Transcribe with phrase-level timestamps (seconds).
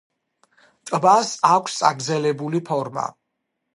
[0.91, 3.09] ტბას აქვს წაგრძელებული ფორმა.